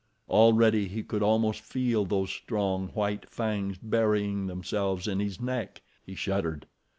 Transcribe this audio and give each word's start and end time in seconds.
Already 0.31 0.87
he 0.87 1.03
could 1.03 1.21
almost 1.21 1.61
feel 1.61 2.05
those 2.05 2.31
strong, 2.31 2.87
white 2.95 3.29
fangs 3.29 3.77
burying 3.77 4.47
themselves 4.47 5.07
in 5.07 5.19
his 5.19 5.39
neck. 5.39 5.83
He 6.03 6.15
shuddered. 6.15 6.65